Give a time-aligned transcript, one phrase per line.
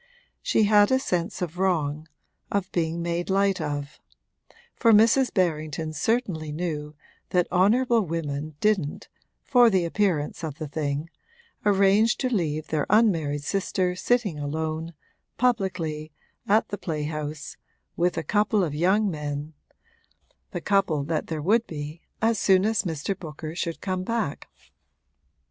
[0.41, 2.07] She had a sense of wrong
[2.51, 3.99] of being made light of;
[4.75, 5.31] for Mrs.
[5.31, 6.95] Berrington certainly knew
[7.29, 9.09] that honourable women didn't
[9.43, 11.11] (for the appearance of the thing)
[11.67, 14.95] arrange to leave their unmarried sister sitting alone,
[15.37, 16.11] publicly,
[16.47, 17.57] at the playhouse,
[17.95, 19.53] with a couple of young men
[20.49, 23.15] the couple that there would be as soon as Mr.
[23.15, 24.47] Booker should come back.